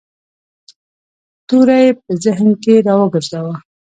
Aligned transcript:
توری 1.47 1.85
په 2.03 2.11
ذهن 2.23 2.49
کې 2.63 2.73
را 2.85 2.93
وګرځاوه. 2.99 3.55